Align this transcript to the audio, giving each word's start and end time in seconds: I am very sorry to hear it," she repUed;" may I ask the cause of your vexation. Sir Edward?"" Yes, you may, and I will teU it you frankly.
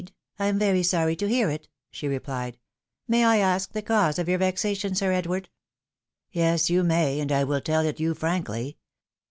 I 0.39 0.47
am 0.47 0.57
very 0.57 0.81
sorry 0.81 1.15
to 1.17 1.27
hear 1.29 1.51
it," 1.51 1.67
she 1.91 2.07
repUed;" 2.07 2.55
may 3.07 3.23
I 3.23 3.37
ask 3.37 3.71
the 3.71 3.83
cause 3.83 4.17
of 4.17 4.27
your 4.27 4.39
vexation. 4.39 4.95
Sir 4.95 5.11
Edward?"" 5.11 5.47
Yes, 6.31 6.71
you 6.71 6.81
may, 6.83 7.19
and 7.19 7.31
I 7.31 7.43
will 7.43 7.61
teU 7.61 7.83
it 7.85 7.99
you 7.99 8.15
frankly. 8.15 8.79